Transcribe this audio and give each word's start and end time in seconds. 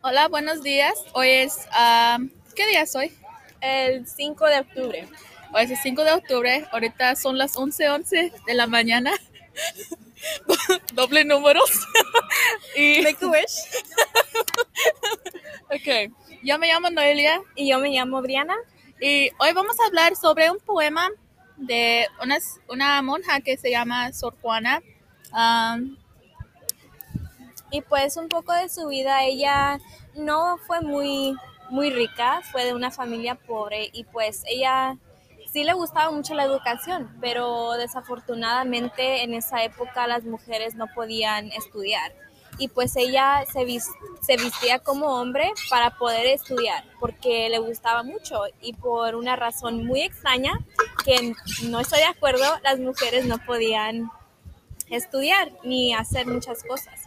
Hola, 0.00 0.28
buenos 0.28 0.62
días. 0.62 0.94
Hoy 1.12 1.28
es, 1.28 1.66
um, 1.72 2.30
¿qué 2.54 2.68
día 2.68 2.82
es 2.82 2.94
hoy? 2.94 3.12
El 3.60 4.06
5 4.06 4.46
de 4.46 4.60
octubre. 4.60 5.08
Hoy 5.52 5.64
es 5.64 5.72
el 5.72 5.76
5 5.76 6.04
de 6.04 6.12
octubre. 6.12 6.68
Ahorita 6.70 7.16
son 7.16 7.36
las 7.36 7.56
11:11 7.56 8.32
de 8.46 8.54
la 8.54 8.68
mañana. 8.68 9.12
Doble 10.94 11.24
números. 11.24 11.68
y, 12.76 13.02
Make 13.02 13.24
a 13.24 13.28
wish. 13.28 13.56
ok, 15.64 16.14
yo 16.44 16.58
me 16.60 16.68
llamo 16.68 16.90
Noelia 16.90 17.42
Y 17.56 17.68
yo 17.68 17.80
me 17.80 17.90
llamo 17.90 18.22
Briana. 18.22 18.54
y 19.00 19.30
hoy 19.40 19.52
vamos 19.52 19.80
a 19.80 19.86
hablar 19.88 20.14
sobre 20.14 20.48
un 20.48 20.60
poema 20.60 21.10
de 21.56 22.06
una, 22.22 22.38
una 22.68 23.02
monja 23.02 23.40
que 23.40 23.56
se 23.56 23.72
llama 23.72 24.12
Sor 24.12 24.36
Juana. 24.40 24.80
Um, 25.32 25.96
Y 27.70 27.80
pues 27.82 28.16
un 28.16 28.28
poco 28.28 28.52
de 28.52 28.68
su 28.68 28.88
vida, 28.88 29.24
ella 29.24 29.78
no 30.14 30.56
fue 30.66 30.80
muy, 30.80 31.36
muy 31.70 31.90
rica, 31.90 32.40
fue 32.50 32.64
de 32.64 32.74
una 32.74 32.90
familia 32.90 33.34
pobre 33.34 33.90
y 33.92 34.04
pues 34.04 34.42
ella 34.46 34.96
sí 35.52 35.64
le 35.64 35.72
gustaba 35.74 36.10
mucho 36.10 36.34
la 36.34 36.44
educación, 36.44 37.14
pero 37.20 37.72
desafortunadamente 37.72 39.22
en 39.22 39.34
esa 39.34 39.62
época 39.64 40.06
las 40.06 40.24
mujeres 40.24 40.74
no 40.74 40.86
podían 40.94 41.52
estudiar. 41.52 42.12
Y 42.60 42.68
pues 42.68 42.96
ella 42.96 43.44
se, 43.52 43.64
vis- 43.64 43.90
se 44.20 44.36
vestía 44.36 44.80
como 44.80 45.06
hombre 45.20 45.52
para 45.70 45.90
poder 45.96 46.26
estudiar, 46.26 46.82
porque 46.98 47.48
le 47.50 47.58
gustaba 47.60 48.02
mucho 48.02 48.42
y 48.60 48.72
por 48.72 49.14
una 49.14 49.36
razón 49.36 49.86
muy 49.86 50.00
extraña, 50.02 50.58
que 51.04 51.34
no 51.68 51.78
estoy 51.80 52.00
de 52.00 52.06
acuerdo, 52.06 52.44
las 52.64 52.80
mujeres 52.80 53.26
no 53.26 53.38
podían 53.38 54.10
estudiar 54.90 55.52
ni 55.62 55.94
hacer 55.94 56.26
muchas 56.26 56.64
cosas, 56.64 57.00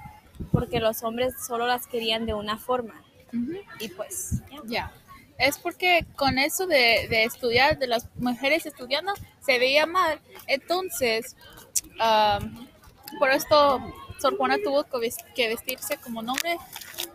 porque 0.52 0.80
los 0.80 1.04
hombres 1.04 1.34
solo 1.46 1.66
las 1.68 1.88
querían 1.88 2.26
de 2.26 2.34
una 2.34 2.58
forma. 2.58 3.02
ujú. 3.34 3.54
Y 3.80 3.88
pues, 3.90 4.42
ya. 4.52 4.60
Ya. 4.66 4.92
Es 5.38 5.58
porque 5.58 6.06
con 6.16 6.38
eso 6.38 6.68
de, 6.68 7.08
de 7.10 7.24
estudiar, 7.24 7.80
de 7.80 7.88
las 7.88 8.08
mujeres 8.18 8.66
estudiando, 8.68 9.14
se 9.44 9.58
veía 9.58 9.86
mal. 9.88 10.20
Entonces, 10.46 11.36
am, 12.00 12.68
por 13.18 13.32
esto 13.32 13.82
Sor 14.20 14.38
Juana 14.38 14.58
tuvo 14.64 14.84
que 14.84 14.98
ves- 15.00 15.26
que 15.34 15.48
vestirse 15.48 15.98
como 15.98 16.20
un 16.20 16.30
hombre. 16.30 16.58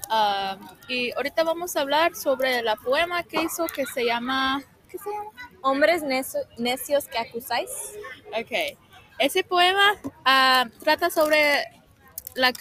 Am, 0.09 0.59
y 0.89 1.13
ahorita 1.13 1.45
vamos 1.45 1.77
a 1.77 1.83
hablar 1.83 2.17
sobre 2.17 2.63
la 2.63 2.75
poema 2.77 3.23
que 3.23 3.43
hizo 3.43 3.67
que 3.67 3.87
se 3.87 4.05
llama... 4.05 4.63
¿Qué 4.89 4.99
se 4.99 5.11
llama? 5.11 5.31
hombres 5.63 6.03
necio- 6.03 6.47
necios 6.59 7.07
que 7.09 7.19
acusáis. 7.19 7.71
Ok. 8.39 8.77
Ese 9.19 9.43
poema 9.45 9.95
ah, 10.25 10.67
trata 10.83 11.11
sobre 11.11 11.65
la 12.37 12.53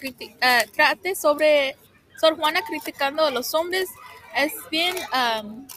ah, 0.41 0.63
trate 0.73 1.15
sobre 1.15 1.75
Sor 2.19 2.37
Juana 2.37 2.61
criticando 2.63 3.25
a 3.25 3.31
los 3.31 3.53
hombres. 3.53 3.89
Es 4.35 4.53
bien 4.69 4.95
um, 5.13 5.67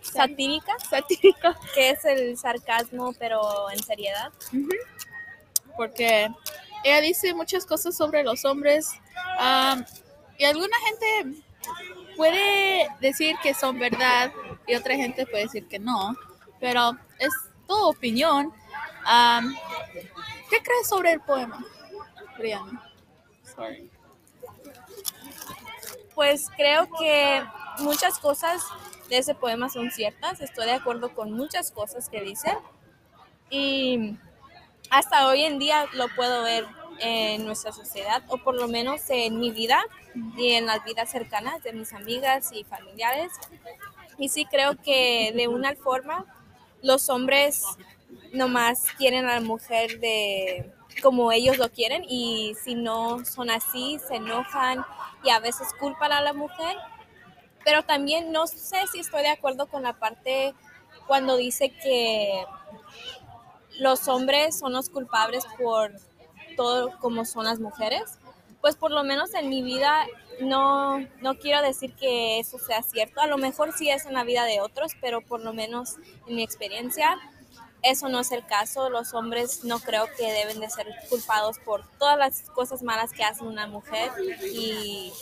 Satírica, 0.00 0.76
que 1.74 1.90
es 1.90 2.04
el 2.04 2.36
sarcasmo, 2.38 3.12
pero 3.18 3.70
en 3.70 3.82
seriedad. 3.82 4.32
porque 5.76 6.28
ella 6.84 7.00
dice 7.00 7.34
muchas 7.34 7.66
cosas 7.66 7.96
sobre 7.96 8.22
los 8.22 8.44
hombres 8.44 8.90
um, 9.38 9.84
y 10.38 10.44
alguna 10.44 10.76
gente 10.86 11.42
puede 12.16 12.88
decir 13.00 13.36
que 13.42 13.54
son 13.54 13.78
verdad 13.78 14.32
y 14.66 14.74
otra 14.74 14.96
gente 14.96 15.26
puede 15.26 15.44
decir 15.44 15.68
que 15.68 15.78
no, 15.78 16.16
pero 16.60 16.96
es 17.18 17.30
tu 17.66 17.74
opinión. 17.74 18.52
Um, 19.06 19.54
¿Qué 20.50 20.62
crees 20.62 20.88
sobre 20.88 21.12
el 21.12 21.20
poema, 21.20 21.64
Brianna? 22.36 22.87
Pues 26.14 26.48
creo 26.56 26.88
que 26.98 27.42
muchas 27.78 28.18
cosas 28.18 28.62
de 29.08 29.18
ese 29.18 29.34
poema 29.34 29.68
son 29.68 29.90
ciertas. 29.90 30.40
Estoy 30.40 30.66
de 30.66 30.72
acuerdo 30.72 31.14
con 31.14 31.32
muchas 31.32 31.70
cosas 31.70 32.08
que 32.08 32.20
dice. 32.20 32.56
Y 33.50 34.16
hasta 34.90 35.28
hoy 35.28 35.44
en 35.44 35.58
día 35.58 35.86
lo 35.94 36.08
puedo 36.14 36.42
ver 36.42 36.66
en 37.00 37.44
nuestra 37.46 37.72
sociedad, 37.72 38.24
o 38.28 38.38
por 38.38 38.56
lo 38.56 38.66
menos 38.66 39.08
en 39.10 39.38
mi 39.38 39.52
vida 39.52 39.80
y 40.36 40.52
en 40.52 40.66
las 40.66 40.84
vidas 40.84 41.10
cercanas 41.10 41.62
de 41.62 41.72
mis 41.72 41.92
amigas 41.92 42.50
y 42.52 42.64
familiares. 42.64 43.32
Y 44.18 44.28
sí 44.28 44.44
creo 44.46 44.76
que 44.82 45.32
de 45.34 45.46
una 45.46 45.76
forma 45.76 46.26
los 46.82 47.08
hombres 47.08 47.62
nomás 48.32 48.90
quieren 48.96 49.26
a 49.26 49.34
la 49.34 49.40
mujer 49.40 50.00
de 50.00 50.72
como 51.02 51.32
ellos 51.32 51.58
lo 51.58 51.70
quieren 51.70 52.04
y 52.08 52.54
si 52.62 52.74
no 52.74 53.24
son 53.24 53.50
así 53.50 53.98
se 54.06 54.16
enojan 54.16 54.84
y 55.24 55.30
a 55.30 55.40
veces 55.40 55.68
culpan 55.78 56.12
a 56.12 56.22
la 56.22 56.32
mujer. 56.32 56.76
Pero 57.64 57.82
también 57.84 58.32
no 58.32 58.46
sé 58.46 58.86
si 58.90 59.00
estoy 59.00 59.22
de 59.22 59.30
acuerdo 59.30 59.66
con 59.66 59.82
la 59.82 59.98
parte 59.98 60.54
cuando 61.06 61.36
dice 61.36 61.70
que 61.70 62.44
los 63.78 64.08
hombres 64.08 64.58
son 64.58 64.72
los 64.72 64.90
culpables 64.90 65.46
por 65.58 65.92
todo 66.56 66.98
como 66.98 67.24
son 67.24 67.44
las 67.44 67.60
mujeres. 67.60 68.18
Pues 68.60 68.76
por 68.76 68.90
lo 68.90 69.04
menos 69.04 69.34
en 69.34 69.48
mi 69.48 69.62
vida 69.62 70.06
no, 70.40 70.98
no 71.20 71.38
quiero 71.38 71.62
decir 71.62 71.94
que 71.94 72.40
eso 72.40 72.58
sea 72.58 72.82
cierto. 72.82 73.20
A 73.20 73.26
lo 73.26 73.38
mejor 73.38 73.72
sí 73.72 73.90
es 73.90 74.06
en 74.06 74.14
la 74.14 74.24
vida 74.24 74.44
de 74.44 74.60
otros, 74.60 74.92
pero 75.00 75.20
por 75.20 75.40
lo 75.40 75.52
menos 75.52 75.96
en 76.26 76.36
mi 76.36 76.42
experiencia 76.42 77.16
eso 77.82 78.08
no 78.08 78.20
es 78.20 78.32
el 78.32 78.44
caso. 78.46 78.90
Los 78.90 79.14
hombres 79.14 79.64
no 79.64 79.78
creo 79.78 80.06
que 80.16 80.32
deben 80.32 80.60
de 80.60 80.70
ser 80.70 80.86
culpados 81.08 81.58
por 81.58 81.86
todas 81.98 82.18
las 82.18 82.42
cosas 82.50 82.82
malas 82.82 83.12
que 83.12 83.24
hace 83.24 83.44
una 83.44 83.66
mujer. 83.66 84.10
Y, 84.52 85.12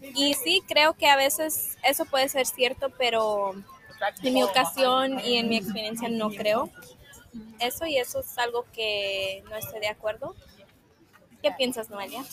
y 0.00 0.34
sí, 0.34 0.62
creo 0.66 0.94
que 0.94 1.08
a 1.08 1.16
veces 1.16 1.76
eso 1.82 2.04
puede 2.04 2.28
ser 2.28 2.46
cierto, 2.46 2.90
pero 2.98 3.54
en 4.22 4.34
mi 4.34 4.42
ocasión 4.42 5.20
y 5.20 5.36
en 5.36 5.48
mi 5.48 5.56
experiencia 5.56 6.08
no 6.08 6.30
creo 6.30 6.70
eso 7.60 7.86
y 7.86 7.98
eso 7.98 8.20
es 8.20 8.38
algo 8.38 8.66
que 8.72 9.42
no 9.48 9.56
estoy 9.56 9.80
de 9.80 9.88
acuerdo. 9.88 10.34
¿Qué 11.42 11.50
piensas, 11.52 11.90
Noelia? 11.90 12.24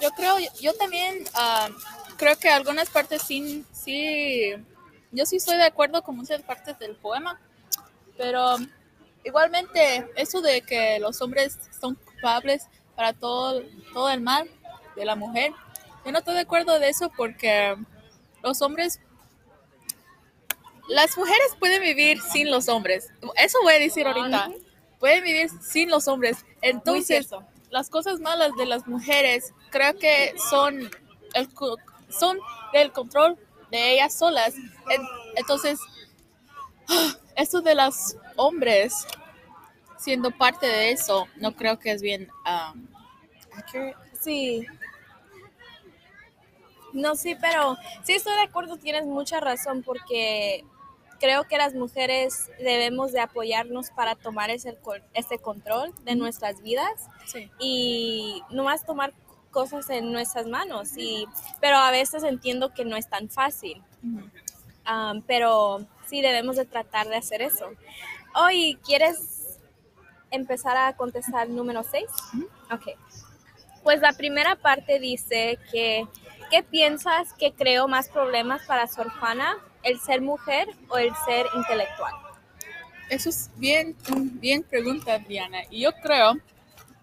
Yo 0.00 0.10
creo, 0.12 0.36
yo 0.60 0.74
también 0.74 1.24
ah, 1.34 1.68
creo 2.16 2.36
que 2.38 2.48
algunas 2.48 2.88
partes 2.88 3.22
sí, 3.22 3.64
sí, 3.72 4.52
yo 5.12 5.26
sí 5.26 5.36
estoy 5.36 5.56
de 5.56 5.64
acuerdo 5.64 6.02
con 6.02 6.16
muchas 6.16 6.40
partes 6.42 6.78
del 6.78 6.96
poema, 6.96 7.38
pero 8.16 8.56
igualmente 9.24 10.06
eso 10.16 10.40
de 10.42 10.62
que 10.62 10.98
los 11.00 11.20
hombres 11.22 11.58
son 11.80 11.94
culpables 11.96 12.66
para 12.94 13.12
todo, 13.12 13.62
todo 13.92 14.08
el 14.10 14.20
mal 14.20 14.48
de 14.96 15.04
la 15.04 15.16
mujer, 15.16 15.52
yo 16.04 16.12
no 16.12 16.18
estoy 16.18 16.34
de 16.34 16.40
acuerdo 16.40 16.78
de 16.78 16.88
eso 16.88 17.10
porque 17.16 17.74
los 18.42 18.62
hombres, 18.62 19.00
las 20.88 21.16
mujeres 21.16 21.56
pueden 21.58 21.82
vivir 21.82 22.20
sin 22.20 22.50
los 22.50 22.68
hombres, 22.68 23.10
eso 23.36 23.58
voy 23.62 23.74
a 23.74 23.78
decir 23.78 24.06
ahorita, 24.06 24.50
pueden 25.00 25.24
vivir 25.24 25.48
sin 25.62 25.90
los 25.90 26.06
hombres, 26.08 26.44
entonces 26.60 27.28
las 27.70 27.90
cosas 27.90 28.20
malas 28.20 28.52
de 28.56 28.66
las 28.66 28.86
mujeres 28.86 29.52
creo 29.70 29.96
que 29.98 30.34
son 30.50 30.90
el 31.34 31.48
son 32.10 32.38
del 32.72 32.92
control 32.92 33.36
de 33.72 33.94
ellas 33.94 34.14
solas. 34.16 34.54
En- 34.54 35.02
Entonces, 35.36 35.80
esto 37.36 37.60
de 37.60 37.74
los 37.74 38.16
hombres 38.36 39.06
siendo 39.98 40.30
parte 40.30 40.66
de 40.66 40.92
eso, 40.92 41.26
no 41.36 41.56
creo 41.56 41.78
que 41.78 41.90
es 41.90 42.02
bien 42.02 42.28
um, 42.46 42.86
accurate. 43.56 43.96
Sí. 44.20 44.66
No, 46.92 47.16
sí, 47.16 47.34
pero 47.40 47.76
sí 48.04 48.12
estoy 48.12 48.34
de 48.34 48.42
acuerdo, 48.42 48.76
tienes 48.76 49.04
mucha 49.06 49.40
razón 49.40 49.82
porque 49.82 50.64
creo 51.18 51.44
que 51.44 51.56
las 51.56 51.74
mujeres 51.74 52.50
debemos 52.58 53.12
de 53.12 53.20
apoyarnos 53.20 53.90
para 53.90 54.14
tomar 54.14 54.50
ese, 54.50 54.78
ese 55.14 55.38
control 55.38 55.92
de 56.04 56.16
nuestras 56.16 56.60
vidas 56.62 57.08
Sí. 57.26 57.50
y 57.58 58.42
no 58.50 58.64
más 58.64 58.84
tomar 58.84 59.14
cosas 59.50 59.88
en 59.88 60.12
nuestras 60.12 60.46
manos. 60.46 60.90
Y, 60.96 61.26
pero 61.60 61.78
a 61.78 61.90
veces 61.90 62.22
entiendo 62.24 62.74
que 62.74 62.84
no 62.84 62.96
es 62.96 63.08
tan 63.08 63.30
fácil. 63.30 63.82
Um, 64.90 65.22
pero 65.22 65.86
sí 66.06 66.20
debemos 66.20 66.56
de 66.56 66.66
tratar 66.66 67.08
de 67.08 67.16
hacer 67.16 67.40
eso. 67.42 67.70
Hoy, 68.34 68.78
¿quieres 68.84 69.58
empezar 70.30 70.76
a 70.76 70.94
contestar 70.96 71.48
número 71.48 71.82
6? 71.82 72.04
Ok. 72.70 72.88
Pues 73.82 74.00
la 74.00 74.12
primera 74.12 74.56
parte 74.56 74.98
dice 74.98 75.58
que, 75.70 76.06
¿qué 76.50 76.62
piensas 76.62 77.32
que 77.34 77.52
creó 77.52 77.88
más 77.88 78.08
problemas 78.08 78.66
para 78.66 78.86
Sor 78.86 79.10
Juana, 79.18 79.56
el 79.82 80.00
ser 80.00 80.20
mujer 80.20 80.68
o 80.88 80.98
el 80.98 81.12
ser 81.24 81.46
intelectual? 81.54 82.12
Eso 83.10 83.28
es 83.28 83.50
bien, 83.56 83.96
bien 84.40 84.62
pregunta, 84.62 85.18
Diana. 85.18 85.58
Y 85.70 85.80
yo 85.82 85.92
creo 86.02 86.34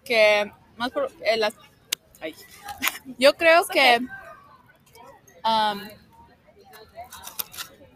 que 0.04 0.52
más 0.76 0.90
por, 0.90 1.10
eh, 1.24 1.36
las- 1.36 1.54
ay. 2.20 2.34
yo 3.18 3.32
creo 3.34 3.64
que 3.66 4.00
um, 5.44 5.80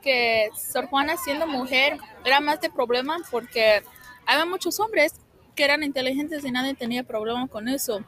que 0.06 0.50
Sor 0.56 0.86
Juana 0.86 1.16
siendo 1.16 1.48
mujer 1.48 1.98
era 2.24 2.38
más 2.40 2.60
de 2.60 2.70
problema 2.70 3.16
porque 3.28 3.82
había 4.24 4.46
muchos 4.46 4.78
hombres 4.78 5.14
que 5.56 5.64
eran 5.64 5.82
inteligentes 5.82 6.44
y 6.44 6.52
nadie 6.52 6.74
tenía 6.74 7.02
problema 7.02 7.48
con 7.48 7.66
eso. 7.66 8.04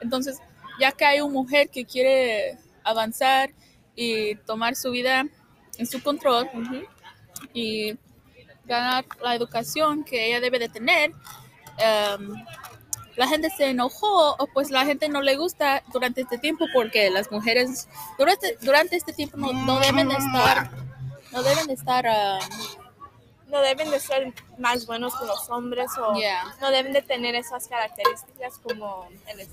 Entonces, 0.00 0.38
ya 0.78 0.92
que 0.92 1.04
hay 1.04 1.20
una 1.20 1.32
mujer 1.32 1.68
que 1.68 1.84
quiere 1.84 2.58
avanzar 2.84 3.50
y 3.96 4.36
tomar 4.36 4.76
su 4.76 4.92
vida 4.92 5.26
en 5.78 5.86
su 5.88 6.00
control 6.00 6.48
y 7.52 7.98
ganar 8.64 9.04
la 9.20 9.34
educación 9.34 10.04
que 10.04 10.28
ella 10.28 10.38
debe 10.38 10.60
de 10.60 10.68
tener, 10.68 11.10
em, 11.78 12.34
la 13.16 13.26
gente 13.26 13.50
se 13.50 13.68
enojó 13.68 14.36
o 14.38 14.46
pues 14.54 14.70
la 14.70 14.84
gente 14.86 15.08
no 15.08 15.22
le 15.22 15.34
gusta 15.34 15.82
durante 15.92 16.20
este 16.20 16.38
tiempo 16.38 16.66
porque 16.72 17.10
las 17.10 17.32
mujeres 17.32 17.88
durante, 18.16 18.56
durante 18.60 18.94
este 18.94 19.12
tiempo 19.12 19.36
no, 19.36 19.52
no 19.52 19.80
deben 19.80 20.08
de 20.08 20.14
estar 20.14 20.81
no 21.32 21.42
deben 21.42 21.66
de 21.66 21.74
estar 21.74 22.04
um, 22.06 22.40
no 23.48 23.60
deben 23.60 23.90
de 23.90 24.00
ser 24.00 24.32
más 24.58 24.86
buenos 24.86 25.14
que 25.16 25.26
los 25.26 25.48
hombres 25.50 25.90
o 25.98 26.14
Yeah. 26.14 26.54
no 26.60 26.70
deben 26.70 26.92
de 26.92 27.02
tener 27.02 27.34
esas 27.34 27.68
características 27.68 28.58
como 28.58 29.08
el, 29.26 29.48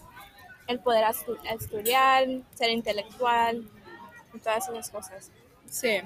el 0.68 0.80
poder 0.80 1.06
estu- 1.06 1.40
estudiar, 1.52 2.26
ser 2.56 2.70
intelectual 2.70 3.68
y 4.34 4.40
todas 4.40 4.70
esas 4.70 4.90
cosas. 4.90 5.32
sí 5.70 6.02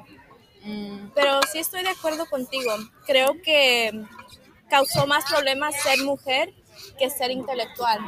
Mm, 0.65 1.09
Pero 1.13 1.41
sí 1.51 1.59
estoy 1.59 1.83
de 1.83 1.89
acuerdo 1.89 2.25
contigo. 2.25 2.71
Creo 3.05 3.33
que 3.43 3.91
causó 4.69 5.05
más 5.05 5.25
problemas 5.25 5.75
ser 5.81 6.01
mujer 6.03 6.53
que 6.97 7.09
ser 7.09 7.31
intelectual. 7.31 7.99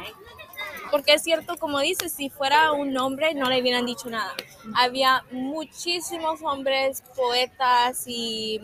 Porque 0.90 1.14
es 1.14 1.22
cierto, 1.22 1.56
como 1.58 1.80
dices, 1.80 2.12
si 2.12 2.30
fuera 2.30 2.72
un 2.72 2.96
hombre 2.96 3.34
no 3.34 3.48
le 3.48 3.60
hubieran 3.60 3.86
dicho 3.86 4.08
nada. 4.10 4.34
Había 4.74 5.24
muchísimos 5.30 6.40
hombres, 6.42 7.02
poetas 7.14 8.04
y 8.06 8.60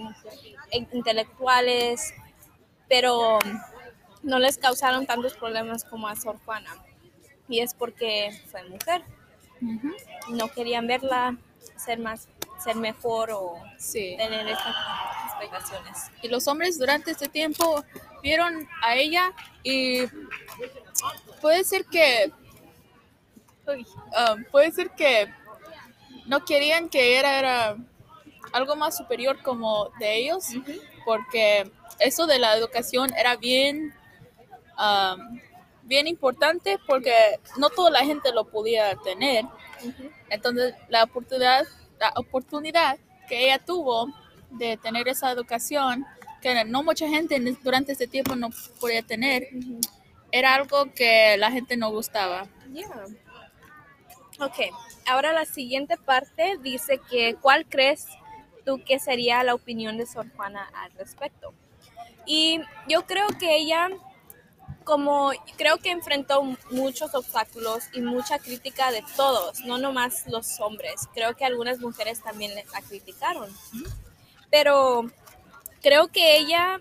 e- 0.70 0.86
intelectuales, 0.92 2.14
pero 2.88 3.38
no 4.22 4.38
les 4.38 4.58
causaron 4.58 5.06
tantos 5.06 5.34
problemas 5.34 5.84
como 5.84 6.08
a 6.08 6.16
Sor 6.16 6.38
Juana. 6.44 6.76
Y 7.48 7.60
es 7.60 7.74
porque 7.74 8.30
fue 8.50 8.62
mujer. 8.68 9.02
No 10.30 10.48
querían 10.48 10.86
verla 10.86 11.36
ser 11.76 11.98
más, 11.98 12.28
ser 12.62 12.76
mejor 12.76 13.30
o 13.32 13.54
sí 13.78 14.14
tener 14.16 14.46
estas 14.48 14.74
expectaciones. 15.26 15.98
y 16.22 16.28
los 16.28 16.46
hombres 16.48 16.78
durante 16.78 17.10
este 17.12 17.28
tiempo 17.28 17.84
vieron 18.22 18.68
a 18.82 18.94
ella 18.96 19.32
y 19.64 20.02
puede 21.40 21.64
ser 21.64 21.84
que 21.86 22.32
uy, 23.66 23.86
um, 24.34 24.44
puede 24.50 24.70
ser 24.72 24.90
que 24.90 25.28
no 26.26 26.44
querían 26.44 26.88
que 26.88 27.18
era, 27.18 27.38
era 27.38 27.76
algo 28.52 28.76
más 28.76 28.96
superior 28.96 29.40
como 29.42 29.90
de 29.98 30.16
ellos 30.16 30.44
porque 31.04 31.70
eso 31.98 32.26
de 32.26 32.38
la 32.38 32.56
educación 32.56 33.12
era 33.16 33.36
bien 33.36 33.92
um, 34.78 35.40
bien 35.84 36.06
importante 36.06 36.78
porque 36.86 37.12
no 37.58 37.70
toda 37.70 37.90
la 37.90 38.04
gente 38.04 38.32
lo 38.32 38.44
podía 38.44 38.94
tener. 38.96 39.44
Entonces 40.30 40.74
la 40.88 41.04
oportunidad 41.04 41.66
la 41.98 42.12
oportunidad 42.16 42.98
que 43.28 43.44
ella 43.44 43.58
tuvo 43.58 44.08
de 44.50 44.76
tener 44.76 45.08
esa 45.08 45.30
educación 45.30 46.04
que 46.40 46.64
no 46.64 46.82
mucha 46.82 47.08
gente 47.08 47.36
en- 47.36 47.58
durante 47.62 47.92
este 47.92 48.06
tiempo 48.06 48.34
no 48.36 48.50
podía 48.80 49.02
tener 49.02 49.48
era 50.32 50.54
algo 50.54 50.92
que 50.92 51.36
la 51.36 51.50
gente 51.50 51.76
no 51.76 51.90
gustaba 51.90 52.48
Yeah. 52.72 53.04
Ok, 54.40 54.56
ahora 55.06 55.32
la 55.32 55.44
siguiente 55.44 55.96
parte 55.98 56.56
dice 56.62 56.98
que 57.10 57.36
¿cuál 57.40 57.66
crees 57.66 58.06
tú 58.64 58.82
que 58.84 58.98
sería 58.98 59.44
la 59.44 59.54
opinión 59.54 59.98
de 59.98 60.06
Sor 60.06 60.26
Juana 60.34 60.70
al 60.74 60.90
respecto? 60.92 61.52
Y 62.24 62.60
yo 62.88 63.06
creo 63.06 63.28
que 63.38 63.56
ella, 63.56 63.88
como 64.84 65.32
creo 65.56 65.78
que 65.78 65.90
enfrentó 65.90 66.42
muchos 66.70 67.14
obstáculos 67.14 67.84
y 67.92 68.00
mucha 68.00 68.38
crítica 68.38 68.90
de 68.90 69.04
todos, 69.16 69.60
no 69.60 69.78
nomás 69.78 70.26
los 70.28 70.58
hombres. 70.60 71.08
Creo 71.12 71.36
que 71.36 71.44
algunas 71.44 71.78
mujeres 71.78 72.22
también 72.22 72.52
la 72.54 72.80
criticaron. 72.80 73.50
Pero 74.50 75.10
creo 75.82 76.08
que 76.08 76.36
ella, 76.36 76.80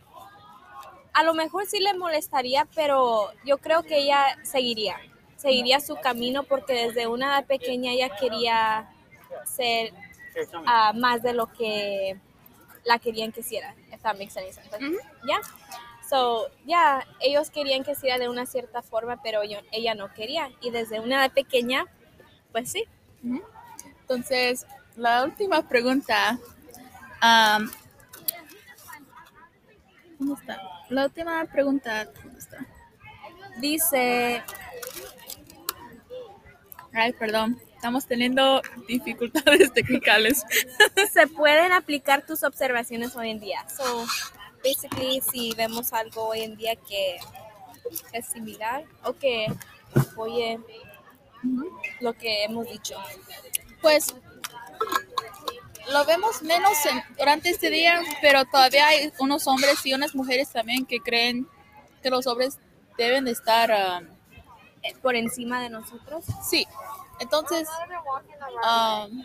a 1.14 1.24
lo 1.24 1.34
mejor 1.34 1.66
sí 1.66 1.80
le 1.80 1.94
molestaría, 1.94 2.68
pero 2.76 3.32
yo 3.46 3.58
creo 3.58 3.84
que 3.84 3.98
ella 4.00 4.38
seguiría, 4.44 4.98
seguiría 5.38 5.80
su 5.80 5.96
camino 5.98 6.44
porque 6.44 6.74
desde 6.74 7.08
una 7.08 7.28
edad 7.38 7.46
pequeña 7.46 7.92
ella 7.92 8.16
quería 8.16 8.90
ser 9.46 9.94
ah, 10.66 10.94
más 10.96 11.22
de 11.22 11.34
lo 11.34 11.48
que 11.52 12.18
la 12.84 12.98
querían 13.00 13.32
que 13.32 13.42
hiciera, 13.42 13.76
if 13.94 14.02
that 14.02 14.18
makes 14.18 14.38
any 14.38 14.52
sense. 14.52 14.70
Ujú. 14.76 14.98
¿Ya? 15.28 15.40
So, 16.10 16.48
ya, 16.66 17.06
ellos 17.20 17.50
querían 17.52 17.84
que 17.84 17.92
hiciera 17.92 18.18
de 18.18 18.28
una 18.28 18.46
cierta 18.46 18.82
forma, 18.82 19.22
pero 19.22 19.44
yo- 19.44 19.62
ella 19.72 19.96
no 19.96 20.12
quería. 20.14 20.50
Y 20.60 20.70
desde 20.72 21.00
una 21.00 21.24
edad 21.24 21.32
pequeña, 21.34 21.86
pues 22.52 22.72
sí. 22.72 22.86
Entonces 24.02 24.66
la 24.98 25.24
última 25.24 25.62
pregunta 25.70 26.38
um, 27.24 27.70
¿dónde 30.20 30.34
está? 30.34 30.62
La 30.92 31.06
última 31.06 31.46
pregunta. 31.46 32.08
Dice, 33.60 34.42
ay 36.94 37.14
perdón 37.14 37.60
estamos 37.82 38.06
teniendo 38.06 38.62
dificultades 38.88 39.74
técnicas 39.74 40.46
se 41.12 41.26
pueden 41.26 41.72
aplicar 41.72 42.24
tus 42.24 42.44
observaciones 42.44 43.16
hoy 43.16 43.32
en 43.32 43.40
día. 43.40 43.68
So, 43.68 44.06
basically, 44.64 45.20
si 45.22 45.56
vemos 45.56 45.92
algo 45.92 46.28
hoy 46.28 46.42
en 46.42 46.56
día 46.58 46.76
que 46.76 47.18
es 48.14 48.28
similar 48.28 48.84
o 49.04 49.14
que 49.14 49.48
apoye 49.96 50.60
lo 52.02 52.14
que 52.14 52.44
hemos 52.44 52.70
dicho. 52.70 52.96
Pues 53.82 54.14
lo 55.92 56.06
vemos 56.06 56.42
menos 56.42 56.72
en- 56.86 57.04
durante 57.18 57.50
este 57.50 57.70
día, 57.70 58.02
pero 58.22 58.46
todavía 58.46 58.88
hay 58.88 59.12
unos 59.20 59.46
hombres 59.48 59.86
y 59.86 59.94
unas 59.94 60.16
mujeres 60.16 60.50
también 60.52 60.86
que 60.86 61.00
creen 61.00 61.48
que 62.02 62.10
los 62.10 62.26
hombres 62.28 62.58
deben 62.98 63.26
de 63.26 63.32
estar, 63.32 63.70
um, 64.02 64.08
Eh, 64.84 64.96
Por 65.00 65.16
encima 65.16 65.62
de 65.62 65.70
nosotros. 65.70 66.26
sí. 66.50 66.66
Entonces, 67.20 67.68
um, 68.64 69.22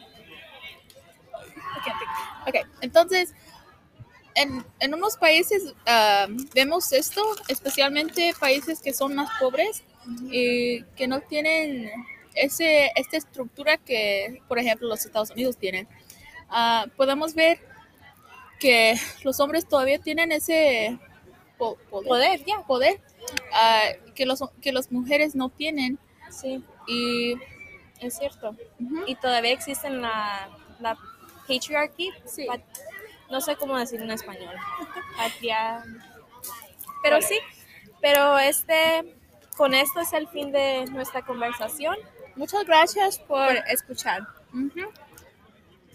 ok, 2.46 2.54
entonces, 2.82 3.32
en, 4.34 4.62
en 4.80 4.92
unos 4.92 5.16
países 5.16 5.62
um, 5.64 6.36
vemos 6.54 6.92
esto, 6.92 7.22
especialmente 7.48 8.34
países 8.38 8.80
que 8.82 8.92
son 8.92 9.14
más 9.14 9.30
pobres 9.40 9.82
y 10.30 10.82
que 10.94 11.08
no 11.08 11.20
tienen 11.22 11.90
ese, 12.34 12.92
esta 12.94 13.16
estructura 13.16 13.78
que, 13.78 14.42
por 14.48 14.58
ejemplo, 14.58 14.86
los 14.88 15.06
Estados 15.06 15.30
Unidos 15.30 15.56
tienen. 15.56 15.88
Ah, 16.48 16.86
podemos 16.96 17.34
ver 17.34 17.58
que 18.60 18.94
los 19.24 19.40
hombres 19.40 19.66
todavía 19.68 19.98
tienen 19.98 20.32
ese 20.32 20.98
po- 21.58 21.76
poder, 21.90 22.08
Poder, 22.08 22.44
ya. 22.44 22.60
poder, 22.66 23.00
ah, 23.52 23.82
que, 24.14 24.26
los, 24.26 24.40
que 24.62 24.72
las 24.72 24.90
mujeres 24.92 25.34
no 25.34 25.48
tienen. 25.50 25.98
Sí, 26.30 26.62
Y 26.86 27.34
es 28.00 28.16
cierto. 28.18 28.56
Y 29.06 29.14
todavía 29.16 29.52
existe 29.52 29.90
la, 29.90 30.48
la 30.80 30.96
patriarchy. 31.48 32.10
Sí. 32.24 32.46
pat- 32.46 32.62
no 33.30 33.40
sé 33.40 33.56
cómo 33.56 33.76
decir 33.78 34.00
en 34.00 34.10
español. 34.12 34.54
Patria. 35.16 35.82
Pero 37.02 37.20
sí, 37.22 37.38
pero 38.00 38.38
este, 38.38 39.14
con 39.56 39.74
esto 39.74 40.00
es 40.00 40.12
el 40.12 40.28
fin 40.28 40.52
de 40.52 40.84
nuestra 40.86 41.22
conversación. 41.22 41.96
muchas 42.36 42.64
gracias 42.64 43.18
por, 43.18 43.46
Por 43.48 43.56
escuchar. 43.68 44.26